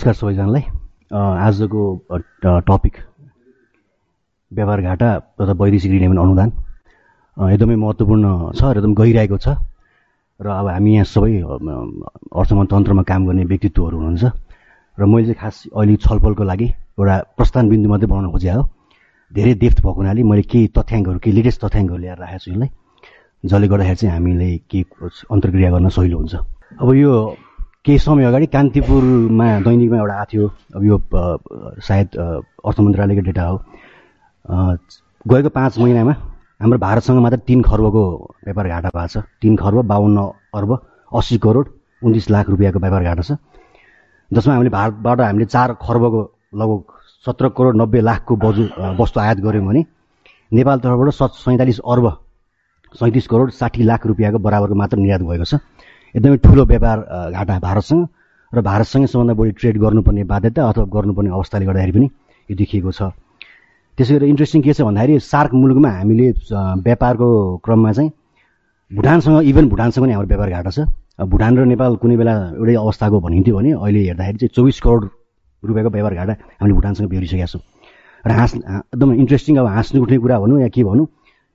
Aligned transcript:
नमस्कार 0.00 0.16
सबैजनालाई। 0.16 0.64
आजको 1.12 1.80
टपिक 2.64 2.94
व्यापार 4.52 4.80
घाटा 4.80 5.08
तथा 5.36 5.52
वैदेशिक 5.60 5.92
ऋण 5.92 6.16
अनुदान। 6.16 6.50
एकदमै 7.36 7.76
महत्त्वपूर्ण 7.76 8.24
छ 8.56 8.64
र 8.64 8.80
एकदम 8.80 8.96
गइरहेको 8.96 9.36
छ। 9.36 9.60
र 10.40 10.46
अब 10.56 10.66
हामी 10.72 10.90
यहाँ 10.96 11.04
सबै 11.04 11.44
अर्थतन्त्रमा 11.44 13.02
काम 13.04 13.20
गर्ने 13.28 13.44
व्यक्तित्वहरू 13.44 13.96
हुनुहुन्छ। 14.00 14.24
र 14.96 15.04
मैले 15.04 15.36
चाहिँ 15.36 15.36
खास 15.36 15.68
अहिले 15.76 15.96
छलफलको 16.00 16.44
लागि 16.48 16.68
एउटा 16.96 17.16
प्रस्थान 17.36 17.68
बिन्दु 17.68 17.88
मात्रै 17.92 18.08
बनाउन 18.08 18.32
खोजेँ 18.32 18.56
हो। 18.56 18.62
धेरै 19.36 19.52
डेफ्थ 19.60 19.78
भएको 19.84 20.00
हुनाले 20.00 20.22
मैले 20.24 20.42
केही 20.48 20.80
तथ्याङ्कहरू 20.80 21.18
केही 21.20 21.36
लेटेस्ट 21.36 21.60
तथ्याङ्कहरू 21.60 22.00
ल्याएर 22.00 22.18
राखेको 22.24 22.40
छु 22.40 22.48
यसलाई 22.56 22.70
जसले 23.44 23.66
गर्दाखेरि 23.68 23.98
चाहिँ 24.00 24.12
हामीले 24.16 24.48
केही 24.64 24.82
अन्तर्क्रिया 25.28 25.68
गर्न 25.76 25.88
सहिलो 25.92 26.16
हुन्छ। 26.24 26.34
अब 26.80 26.88
यो 26.96 27.12
केही 27.84 27.98
समय 27.98 28.24
अगाडि 28.24 28.46
कान्तिपुरमा 28.46 29.46
दैनिकमा 29.64 29.96
एउटा 29.98 30.14
आएको 30.14 30.28
थियो। 30.32 30.46
अब 30.76 30.82
यो 30.84 30.96
सायद 31.80 32.08
अर्थ 32.66 32.80
मन्त्रालयको 32.80 33.22
डेटा 33.24 33.44
हो। 33.44 33.56
गएको 35.26 35.48
पाँच 35.48 35.78
महिनामा 35.78 36.12
हाम्रो 36.60 36.78
भारतसँग 36.78 37.18
मात्र 37.24 37.38
तिन 37.48 37.62
खर्बको 37.64 38.02
व्यापार 38.44 38.68
घाटा 38.68 38.88
भएको 38.92 39.08
छ। 39.08 39.24
तिन 39.40 39.56
खर्ब 39.56 39.80
बाहन्न 39.88 40.18
अर्ब 40.54 40.70
अस्सी 41.12 41.38
करोड 41.40 41.66
उन्तिस 42.02 42.30
लाख 42.30 42.48
रुपियाँको 42.52 42.78
व्यापार 42.78 43.02
घाटा 43.04 43.22
छ। 43.22 43.40
जसमा 44.30 44.54
हामीले 44.54 44.70
भारतबाट 44.70 45.20
हामीले 45.20 45.46
चार 45.48 45.72
खर्बको 45.80 46.20
लगभग 46.54 46.80
सत्र 47.24 47.48
करोड 47.56 47.76
नब्बे 47.80 48.00
लाखको 48.00 48.36
बजु 48.36 48.62
वस्तु 49.00 49.20
आयात 49.20 49.38
गऱ्यौँ 49.40 49.66
भने 49.66 49.84
नेपाल 50.52 50.78
तर्फबाट 50.84 51.08
स 51.16 51.22
सैँतालिस 51.48 51.80
अर्ब 51.80 52.06
सैँतिस 52.94 53.26
करोड 53.26 53.50
साठी 53.56 53.82
लाख 53.82 54.06
रुपियाँको 54.06 54.38
बराबरको 54.38 54.74
मात्र 54.74 54.96
निर्यात 54.98 55.20
भएको 55.22 55.44
छ। 55.44 55.64
एकदमै 56.14 56.36
ठुलो 56.44 56.64
व्यापार 56.66 56.98
घाटा 57.32 57.58
भारतसँग 57.58 58.02
र 58.52 58.60
भारतसँगै 58.60 59.06
सबभन्दा 59.06 59.34
बढी 59.38 59.50
ट्रेड 59.58 59.76
गर्नुपर्ने 59.78 60.22
बाध्यता 60.26 60.60
अथवा 60.68 60.84
गर्नुपर्ने 60.94 61.30
अवस्थाले 61.30 61.64
गर्दाखेरि 61.66 61.92
पनि 61.92 62.06
यो 62.48 62.54
देखिएको 62.58 62.90
छ। 62.90 63.02
त्यसै 63.98 64.14
गरी 64.14 64.26
इन्ट्रेस्टिङ 64.32 64.60
के 64.62 64.72
छ 64.74 64.82
भन्दाखेरि 64.82 65.18
सार्क 65.22 65.52
मुलुकमा 65.54 65.90
हामीले 65.98 66.26
व्यापारको 66.82 67.28
क्रममा 67.64 67.92
चाहिँ 67.92 68.10
भुटानसँग 68.90 69.46
इभन 69.50 69.68
भुटानसँग 69.70 70.02
पनि 70.04 70.12
हाम्रो 70.12 70.28
व्यापार 70.34 70.50
घाटा 70.50 70.70
छ। 70.70 70.78
भुटान 71.30 71.52
र 71.58 71.64
नेपाल 71.70 71.96
कुनै 72.02 72.16
बेला 72.16 72.34
एउटै 72.58 72.74
अवस्थाको 72.74 73.20
भनिन्थ्यो 73.20 73.54
भने 73.56 73.70
अहिले 73.78 74.00
हेर्दाखेरि 74.08 74.38
चाहिँ 74.40 74.52
चौबिस 74.56 74.80
करोड 74.82 75.02
रुपियाँको 75.62 75.90
व्यापार 75.94 76.14
घाटा 76.18 76.32
हामीले 76.58 76.74
भुटानसँग 76.74 77.08
बेहोरिसकेका 77.12 77.46
छौँ। 77.46 77.62
र 78.26 78.30
हाँस 78.34 78.52
एकदम 78.98 79.12
इन्ट्रेस्टिङ 79.14 79.56
अब 79.62 79.66
हाँस्नु 79.78 80.02
उठ्ने 80.02 80.18
कुरा 80.18 80.36
भनौँ 80.42 80.60
या 80.60 80.68
के 80.74 80.82
भनौँ 80.84 81.06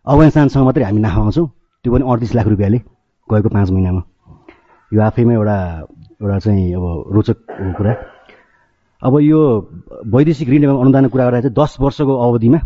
अफगानिस्तानसँग 0.07 0.63
मात्रै 0.63 0.83
हामी 0.85 1.01
नाफा 1.01 1.21
आउँछौँ 1.21 1.47
त्यो 1.85 1.89
पनि 1.93 2.03
अडतिस 2.07 2.35
लाख 2.35 2.47
रुपियाँले 2.47 2.79
गएको 3.27 3.49
पाँच 3.49 3.69
महिनामा। 3.71 4.01
यो 4.95 5.01
आफैमा 5.01 5.33
एउटा 5.33 5.57
एउटा 6.21 6.37
चाहिँ 6.39 6.73
अब 6.73 6.83
रोचक 7.13 7.37
कुरा। 7.77 7.93
अब 9.01 9.13
यो 9.21 9.39
वैदेशिक 10.07 10.49
ऋण 10.49 10.63
एवं 10.63 10.81
अनुदानको 10.81 11.11
कुरा 11.11 11.25
गर्दा 11.25 11.41
चाहिँ 11.41 11.55
दस 11.55 11.77
वर्षको 11.79 12.13
अवधिमा 12.25 12.59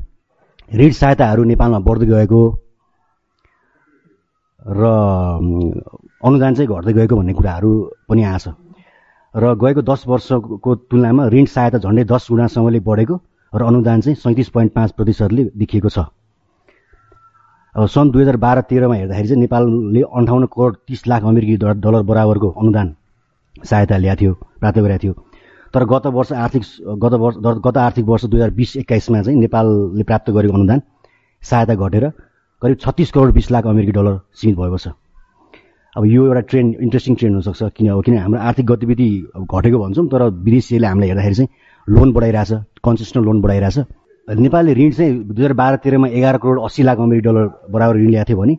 ऋण 0.71 0.91
सहायताहरू 0.94 1.44
नेपालमा 1.44 1.80
बढ्दै 1.81 2.05
गएको 2.05 2.41
र 4.61 4.81
अनुदान 6.21 6.53
चाहिँ 6.55 6.69
घट्दै 6.69 6.94
गएको 6.94 7.16
भन्ने 7.16 7.33
कुराहरू 7.33 7.71
पनि 8.08 8.23
आछ 8.25 8.45
र 9.33 9.43
गएको 9.55 9.81
दस 9.81 10.03
वर्षको 10.08 10.75
तुलनामा 10.88 11.27
ऋण 11.27 11.45
सहायता 11.49 11.77
झन्डै 11.80 12.03
दस 12.05 12.27
गुणासँगले 12.30 12.80
बढेको 12.86 13.16
र 13.53 13.61
अनुदान 13.64 14.02
चाहिँ 14.02 14.16
सैँतिस 14.16 14.49
पोइन्ट 14.49 14.73
पाँच 14.73 14.91
प्रतिशतले 14.91 15.43
देखिएको 15.58 15.89
छ। 15.89 16.05
सन् 17.88 18.11
दुई 18.11 18.22
हजार 18.22 18.38
बाह्र 18.38 18.61
तेह्रमा 18.69 18.95
हेर्दाखेरि 18.95 19.27
चाहिँ 19.27 19.41
नेपालले 19.41 20.02
अन्ठाउन्न 20.02 20.45
करोड 20.53 20.75
तिस 20.88 21.08
लाख 21.08 21.23
अमेरिकी 21.23 21.55
डलर 21.58 22.02
बराबरको 22.03 22.49
अनुदान 22.52 22.95
सहायता 23.55 23.97
ल्याएको 23.97 24.19
थियो 24.21 24.33
प्राप्त 24.59 24.80
गरेको 24.80 25.03
थियो। 25.03 25.13
तर 25.73 25.86
गत 25.86 26.05
वर्ष 26.16 26.31
आर्थिक 26.33 26.63
गत 27.03 27.13
वर्ष 27.23 27.36
गत 27.66 27.77
आर्थिक 27.77 28.05
वर्ष 28.05 28.25
दुई 28.25 28.39
हजार 28.39 28.52
बिस 28.59 28.75
एक्काइसमा 28.77 29.21
चाहिँ 29.21 29.39
नेपालले 29.39 30.03
प्राप्त 30.03 30.30
गरेको 30.31 30.53
अनुदान 30.58 30.81
सहायता 31.44 31.75
घटेर 31.75 32.09
करिब 32.61 32.77
छत्तिस 32.81 33.11
करोड 33.11 33.33
बिस 33.33 33.52
लाख 33.52 33.67
अमेरिकी 33.67 33.92
डलर 33.92 34.20
सीमित 34.33 34.58
भएको 34.58 34.77
छ। 34.77 34.87
अब 35.95 36.05
यो 36.05 36.26
एउटा 36.26 36.42
ट्रेन्ड 36.49 36.76
इन्ट्रेस्टिङ 36.82 37.15
ट्रेन्ड 37.15 37.36
हुनसक्छ 37.36 37.71
किन 37.77 37.89
अब 37.89 38.03
किन 38.03 38.17
हाम्रो 38.17 38.39
आर्थिक 38.39 38.65
गतिविधि 38.65 39.09
घटेको 39.45 39.77
भन्छौँ 39.80 40.08
तर 40.08 40.23
विदेशीले 40.45 40.87
हामीलाई 40.87 41.09
हेर्दाखेरि 41.09 41.36
चाहिँ 41.36 41.49
लोन 41.87 42.11
बढाइरहेछ 42.14 42.52
कन्सेसनल 42.83 43.23
लोन 43.26 43.42
बढाइरहेछ। 43.42 43.77
नेपालले 44.29 44.73
ऋण 44.73 44.91
चाहिँ 44.91 45.13
दुई 45.25 45.43
हजार 45.43 45.53
बाह्र 45.53 45.75
तेह्रमा 45.83 46.07
एघार 46.07 46.37
करोड 46.37 46.61
अस्सी 46.65 46.83
लाख 46.83 46.97
अमेरिकी 46.99 47.27
डलर 47.27 47.45
बराबर 47.71 47.95
ऋण 47.95 48.09
ल्याएको 48.09 48.27
थियो 48.29 48.37
भने 48.37 48.55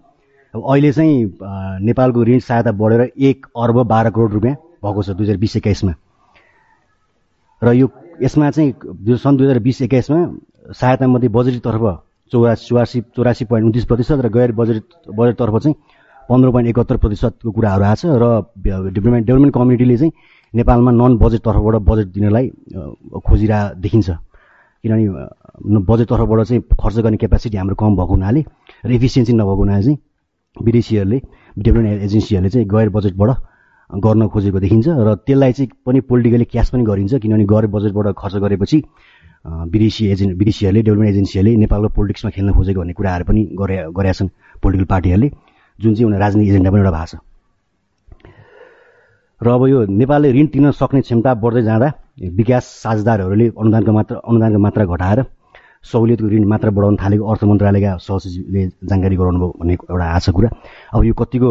अब 0.54 0.62
अहिले 0.66 0.92
चाहिँ 0.92 1.38
नेपालको 1.86 2.25
ऋण 2.25 2.38
सहायता 2.38 2.72
बढेर 2.75 3.00
एक 3.28 3.47
अर्ब 3.56 3.82
बाह्र 3.86 4.10
करोड 4.10 4.32
रुपियाँ 4.32 4.54
भएको 4.84 5.03
छ 5.03 5.10
दुई 5.10 5.25
हजार 5.25 5.36
बिस 5.36 5.56
एक्काइसमा। 5.56 5.92
र 7.62 7.72
यो 7.72 7.88
यसमा 8.22 8.50
चाहिँ 8.50 8.72
सन् 9.16 9.36
दुई 9.36 9.47
हजार 9.47 9.58
बिस 9.62 9.82
एक्काइसमा 9.82 10.19
सहायतामध्ये 10.75 11.28
बजेटतर्फ 11.28 11.84
चौरासी 12.32 12.66
चौरासी 12.66 13.00
चौरासी 13.16 13.44
पोइन्ट 13.44 13.66
उन्तिस 13.66 13.84
प्रतिशत 13.84 14.20
र 14.25 14.28
गैर 14.28 14.52
बजेट 14.52 14.82
बजेटतर्फ 15.06 15.56
चाहिँ 15.62 15.75
पन्ध्र 16.28 16.50
पोइन्ट 16.50 16.69
एकहत्तर 16.69 16.97
प्रतिशतको 16.97 17.50
कुराहरू 17.50 17.84
आएको 17.84 17.97
छ 18.00 18.19
र 18.22 18.26
डेभलपमेन्ट 18.91 19.26
डेभलपमेन्ट 19.26 19.54
कम्युनिटीले 19.54 19.97
चाहिँ 19.97 20.12
नेपालमा 20.54 20.91
नन 20.91 21.16
बजेट 21.19 21.41
तर्फबाट 21.47 21.75
बजेट 21.87 22.06
दिनलाई 22.19 22.50
खोजिरह 23.26 23.69
देखिन्छ। 23.78 24.10
किनभने 24.85 25.79
बजेट 25.85 26.09
तर्फबाट 26.09 26.41
चाहिँ 26.47 26.63
खर्च 26.81 26.97
गर्ने 26.99 27.17
क्यापेसिटी 27.17 27.57
हाम्रो 27.57 27.77
कम 27.77 27.97
भएको 27.97 28.15
हुनाले 28.15 28.45
र 28.87 28.91
इफिसियन्सी 28.91 29.33
नभएको 29.33 29.63
हुनाले 29.63 29.83
चाहिँ 29.83 29.99
विदेशीहरूले 30.57 31.19
डेभलपमेन्ट 31.57 32.03
एजेन्सीहरूले 32.03 32.51
चाहिँ 32.51 32.67
गैर 32.69 32.89
बजेटबाट 32.91 33.31
गर्न 33.91 34.29
खोजेको 34.29 34.59
देखिन्छ 34.61 34.89
र 34.89 35.15
त्यसलाई 35.27 35.53
चाहिँ 35.53 35.71
पनि 35.87 36.01
पोलिटिकली 36.03 36.45
क्यास 36.45 36.71
पनि 36.71 36.83
गरिन्छ 36.85 37.15
किनभने 37.15 37.45
गैर 37.45 37.67
बजेटबाट 37.77 38.15
खर्च 38.17 38.35
गरेपछि 38.45 38.79
विदेशी 39.69 40.07
एजेन्ट 40.13 40.33
विदेशीहरूले 40.39 40.83
डेभलपमेन्ट 40.83 41.12
एजेन्सीहरूले 41.12 41.57
नेपालको 41.57 41.89
पोलिटिक्समा 41.97 42.31
खेल्न 42.31 42.53
खोजेको 42.53 42.81
भन्ने 42.81 42.93
कुराहरू 42.93 43.25
पनि 43.25 43.43
गरे 43.61 43.77
गरेका 43.93 44.12
छन् 44.12 44.29
पोलिटिकल 44.62 44.87
पार्टीहरूले 44.87 45.29
जुन 45.79 45.95
चाहिँ 45.95 46.07
उनीहरू 46.07 46.21
राजनीतिक 46.21 46.51
एजेन्डा 46.51 46.71
पनि 46.71 46.81
एउटा 46.81 46.93
भएको 46.97 47.07
छ। 47.07 47.21
र 49.41 49.49
अब 49.49 49.62
यो 49.69 49.79
नेपालले 50.01 50.33
ऋण 50.33 50.47
तिर्न 50.53 50.71
सक्ने 50.77 51.01
क्षमता 51.01 51.35
बढ्दै 51.35 51.62
जाँदा 51.62 51.89
विकास 52.20 52.64
साझेदारहरूले 52.82 53.47
अनुदानको 53.48 53.92
मात्रा 53.92 54.19
अनुदानको 54.28 54.58
मात्रा 54.58 54.84
घटाएर 54.84 55.25
सहुलियतको 55.81 56.28
ऋण 56.28 56.44
मात्रा 56.44 56.70
बढाउन 56.76 56.97
थालेको 57.00 57.25
अर्थ 57.25 57.44
मन्त्रालयका 57.44 57.97
सहसचिवले 58.04 58.62
जानकारी 58.84 59.16
गराउनु 59.16 59.38
भयो 59.41 59.50
भन्ने 59.60 59.75
एउटा 59.88 60.04
आशा 60.04 60.32
कुरा। 60.32 60.48
अब 60.92 61.04
यो 61.04 61.14
कतिको 61.16 61.50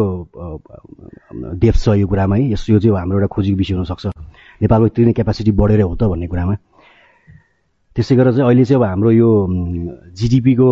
डेप 1.58 1.74
छ 1.74 1.98
यो 1.98 2.06
कुरामा 2.06 2.36
है? 2.36 2.42
यस 2.54 2.70
यो 2.70 2.78
चाहिँ 2.78 2.96
हाम्रो 2.96 3.18
एउटा 3.18 3.26
खोजीको 3.26 3.58
विषय 3.58 3.74
हुनसक्छ 3.74 4.06
नेपालको 4.62 4.88
तिर्ने 4.94 5.12
क्यापासिटी 5.18 5.50
बढेर 5.50 5.80
हो 5.82 5.94
त 5.98 6.06
भन्ने 6.06 6.26
कुरामा। 6.30 6.54
त्यसै 7.96 8.14
गरेर 8.14 8.32
चाहिँ 8.38 8.46
अहिले 8.46 8.64
चाहिँ 8.70 8.78
अब 8.78 8.86
हाम्रो 8.86 9.10
यो 9.10 9.30
जिडिपीको 10.14 10.70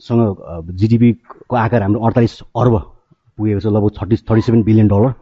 सँग 0.00 0.72
जिडिपीको 0.80 1.56
आकार 1.56 1.82
हाम्रो 1.82 2.00
अडतालिस 2.00 2.34
अर्ब 2.56 2.74
पुगेको 3.36 3.60
छ 3.60 3.66
लगभग 3.68 3.92
thirty 4.00 4.16
thirty 4.24 4.40
seven 4.40 4.62
billion 4.64 4.88
dollar. 4.88 5.19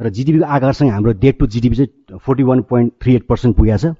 र 0.00 0.08
जिडिपीको 0.10 0.44
आकारसँग 0.46 0.90
हाम्रो 0.90 1.12
डेट 1.20 1.38
टु 1.38 1.46
जिडिपी 1.46 1.76
चाहिँ 1.76 2.18
forty 2.18 2.42
one 2.42 2.62
point 2.62 2.92
three 3.02 3.14
eight 3.14 3.26
percent 3.26 3.56
पुगेको 3.56 3.78
छ 3.78 3.94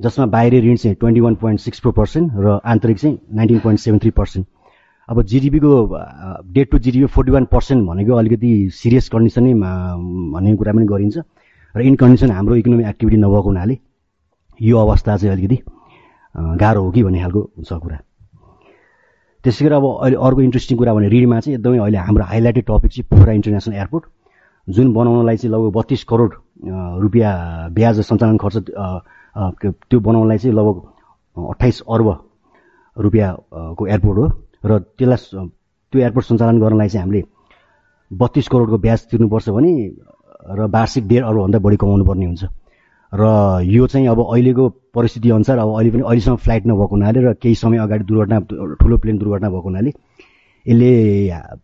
जसमा 0.00 0.26
बाहिरी 0.26 0.60
ऋण 0.60 0.76
चाहिँ 0.76 0.96
twenty 0.96 1.20
one 1.20 1.34
point 1.34 1.60
six 1.60 1.80
four 1.80 1.92
percent 1.92 2.32
र 2.36 2.60
आन्तरिक 2.64 2.98
चाहिँ 2.98 3.18
nineteen 3.34 3.58
point 3.58 3.80
seven 3.80 3.98
three 3.98 4.10
percent 4.10 4.46
अब 5.08 5.22
जिडिपीको 5.22 5.72
debt 6.52 6.70
to 6.70 6.78
GDP 6.78 7.06
forty 7.06 7.32
one 7.32 7.44
percent 7.44 7.88
भनेको 7.88 8.14
अलिकति 8.14 8.50
सिरियस 8.74 9.08
कन्डिसनै 9.08 9.54
भन्ने 9.54 10.54
कुरा 10.56 10.72
पनि 10.72 10.86
गरिन्छ 10.86 11.18
र 11.74 11.80
इन 11.82 11.94
कन्डिसन 11.96 12.30
हाम्रो 12.30 12.56
इकोनोमिक 12.56 12.86
एक्टिभिटी 12.86 13.16
नभएको 13.16 13.42
हुनाले 13.42 13.78
यो 14.60 14.78
अवस्था 14.78 15.16
चाहिँ 15.16 15.32
अलिकति 15.32 15.58
गाह्रो 16.60 16.82
हो 16.82 16.90
कि 16.90 17.02
भन्ने 17.02 17.20
खालको 17.20 17.40
हुन्छ 17.40 17.72
कुरा। 17.72 17.98
त्यसै 19.44 19.64
गरी 19.64 19.74
अब 19.74 19.84
अहिले 19.86 20.16
अर्को 20.16 20.40
इन्ट्रेस्टिङ 20.42 20.78
कुरा 20.78 20.94
भने 20.94 21.08
ऋणमा 21.08 21.40
चाहिँ 21.40 21.56
एकदमै 21.58 21.78
अहिले 21.78 21.98
हाम्रो 21.98 22.24
हाइलाइटेड 22.24 22.64
टपिक 22.68 22.90
चाहिँ 22.92 23.06
पोखरा 23.10 23.32
इन्टरनेसनल 23.32 23.74
एयरपोर्ट 23.74 24.04
जुन 24.68 24.92
बनाउनलाई 24.92 25.36
चाहिँ 25.36 25.52
लगभग 25.54 25.72
बत्तिस 25.72 26.04
करोड 26.10 26.32
रुपियाँ 27.02 27.70
ब्याज 27.74 28.00
सञ्चालन 28.00 28.36
खर्च 28.36 28.56
त्यो 28.66 30.00
बनाउनलाई 30.00 30.38
चाहिँ 30.38 30.56
लगभग 30.56 31.46
अठाइस 31.50 31.80
अर्ब 31.88 32.08
रुपियाँको 32.96 33.86
एयरपोर्ट 33.86 34.18
हो। 34.18 34.26
र 34.64 34.78
त्यसलाई 34.98 35.48
त्यो 35.92 36.00
एयरपोर्ट 36.00 36.26
सञ्चालन 36.26 36.60
गर्नलाई 36.60 36.88
चाहिँ 36.88 37.02
हामीले 37.02 37.22
बत्तिस 38.10 38.48
करोडको 38.48 38.78
ब्याज 38.78 39.00
तिर्नुपर्छ 39.10 39.48
भने 39.48 39.72
र 40.58 40.66
वार्षिक 40.74 41.08
डेढ 41.08 41.22
अर्बभन्दा 41.24 41.58
बढी 41.58 41.76
कमाउनु 41.76 42.04
पर्ने 42.04 42.26
हुन्छ। 42.26 42.44
र 43.12 43.22
यो 43.62 43.86
चाहिँ 43.86 44.06
अब 44.08 44.20
अहिलेको 44.24 44.68
परिस्थिति 44.94 45.30
अनुसार 45.30 45.58
अब 45.58 45.68
अहिले 45.76 45.90
पनि 45.90 46.02
अहिलेसम्म 46.02 46.36
फ्लाइट 46.42 46.66
नभएको 46.66 46.94
हुनाले 46.96 47.20
र 47.22 47.32
केही 47.38 47.54
समय 47.54 47.78
अगाडि 47.78 48.04
दुर्घटना 48.04 48.38
ठुलो 48.82 48.96
प्लेन 48.98 49.18
दुर्घटना 49.18 49.48
भएको 49.48 49.68
हुनाले 49.68 49.90
यसले 50.66 50.90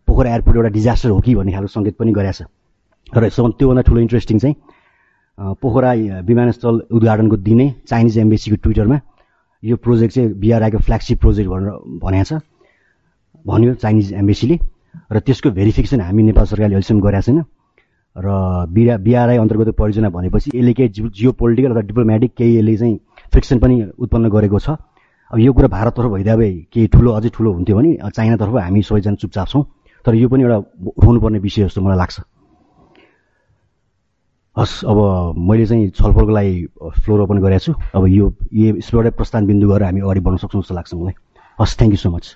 पोखरा 0.07 0.29
एयरपोर्ट 0.29 0.57
एउटा 0.57 0.69
डिजास्टर 0.69 1.09
हो 1.09 1.19
कि 1.19 1.35
भन्ने 1.35 1.51
खालको 1.51 1.67
सङ्केत 1.67 1.95
पनि 1.99 2.11
गरेको 2.11 2.31
छ। 2.31 2.47
र 3.09 3.29
त्योभन्दा 3.29 3.81
ठुलो 3.81 3.99
इन्ट्रेस्टिङ 4.01 4.37
चाहिँ 4.39 4.55
पोखरा 5.61 5.91
विमानस्थल 6.23 6.75
उद्घाटनको 6.93 7.37
दिनै 7.37 7.67
चाइनिज 7.89 8.17
एम्बेसीको 8.17 8.55
ट्विटरमा 8.63 8.97
यो 9.63 9.75
प्रोजेक्ट 9.77 10.13
चाहिँ 10.13 10.29
बिआरआईको 10.39 10.77
फ्ल्यागसिप 10.77 11.19
प्रोजेक्ट 11.19 11.49
भनेर 11.49 11.71
भनेको 12.03 12.25
छ। 12.29 12.41
भन्यो 13.45 13.73
चाइनिज 13.83 14.13
एम्बेसीले 14.13 14.55
र 15.11 15.19
त्यसको 15.19 15.49
भेरिफिकेसन 15.51 16.01
हामी 16.01 16.23
नेपाल 16.23 16.45
सरकारले 16.45 16.75
अहिलेसम्म 16.75 17.01
गरेका 17.01 17.21
छैन। 17.21 17.39
र 18.15 18.27
बिरा 18.69 18.97
बिआरआई 19.01 19.37
अन्तर्गत 19.37 19.69
परियोजना 19.73 20.09
भनेपछि 20.09 20.51
यसले 20.53 20.73
केही 20.73 20.89
जियो 21.09 21.31
पोलिटिकल 21.33 21.71
अथवा 21.71 21.81
डिप्लोमेटिक 21.89 22.31
केही 22.37 22.57
यसले 22.57 22.75
चाहिँ 22.77 22.97
फ्रिक्सन 23.33 23.57
पनि 23.59 23.75
उत्पन्न 23.97 24.29
गरेको 24.29 24.59
छ। 24.59 24.77
अब 25.33 25.39
यो 25.39 25.53
कुरा 25.53 25.67
भारततर्फ 25.67 26.09
भइदिए 26.13 26.35
भए 26.37 26.51
केही 26.69 26.87
ठुलो 26.93 27.09
अझै 27.17 27.29
ठुलो 27.33 27.49
हुन्थ्यो 27.57 27.75
भने 27.77 27.91
चाइनातर्फ 28.05 28.53
हामी 28.53 28.81
सबैजना 28.85 29.15
चुपचाप 29.17 29.47
छौँ। 29.49 29.63
तर 30.05 30.13
यो 30.13 30.29
पनि 30.29 30.43
एउटा 30.43 30.57
उठाउनुपर्ने 30.93 31.39
विषय 31.41 31.63
जस्तो 31.65 31.81
मलाई 31.81 31.97
लाग्छ। 31.97 32.15
हस् 34.57 34.85
अब 34.85 34.97
मैले 35.49 35.65
चाहिँ 35.65 35.89
छलफलको 35.89 36.31
लागि 36.31 36.67
फ्लोर 37.01 37.21
ओपन 37.21 37.37
गरेको 37.41 37.59
छु। 37.59 37.73
अब 37.95 38.05
यो 38.07 38.33
यसबाट 38.53 39.13
प्रस्थान 39.17 39.45
बिन्दु 39.47 39.67
गरेर 39.67 39.83
हामी 39.83 40.01
अगाडि 40.01 40.19
बढ्न 40.19 40.37
सक्छौँ 40.37 40.61
जस्तो 40.61 40.75
लाग्छ 40.75 40.93
मलाई। 40.93 41.13
हस् 41.59 41.77
थ्याङ्क 41.77 41.93
यू 41.93 41.97
सो 41.97 42.09
मच 42.11 42.35